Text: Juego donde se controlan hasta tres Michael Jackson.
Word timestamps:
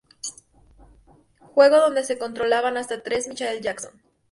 Juego 1.53 1.77
donde 1.77 2.03
se 2.03 2.17
controlan 2.17 2.75
hasta 2.75 3.03
tres 3.03 3.27
Michael 3.27 3.61
Jackson. 3.61 4.01